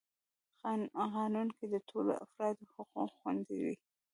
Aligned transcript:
قانون 1.15 1.47
کي 1.57 1.65
د 1.73 1.75
ټولو 1.89 2.11
افرادو 2.25 2.63
حقوق 2.73 3.09
خوندي 3.19 3.57
وي. 3.63 3.75